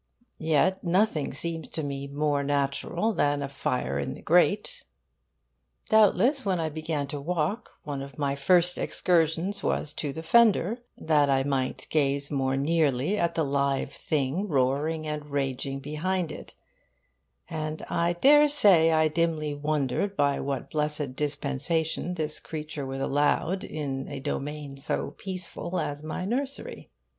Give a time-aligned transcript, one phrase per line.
[0.39, 4.83] Yet nothing seems to me more natural than a fire in the grate.
[5.89, 10.79] Doubtless, when I began to walk, one of my first excursions was to the fender,
[10.97, 16.55] that I might gaze more nearly at the live thing roaring and raging behind it;
[17.47, 23.63] and I dare say I dimly wondered by what blessed dispensation this creature was allowed
[23.63, 26.89] in a domain so peaceful as my nursery.